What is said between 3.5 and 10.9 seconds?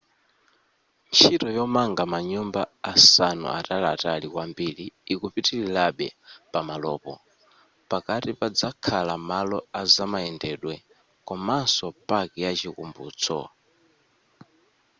ataliatali kwambiri ikupitilirabe pamalopo pakati pazakhala malo azamayendedwe